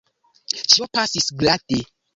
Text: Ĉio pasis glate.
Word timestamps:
Ĉio 0.71 0.89
pasis 0.99 1.31
glate. 1.45 1.85